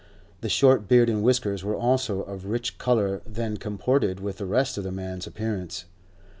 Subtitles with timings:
[0.39, 4.79] The short beard and whiskers were also of richer colour than comported with the rest
[4.79, 5.85] of the man's appearance.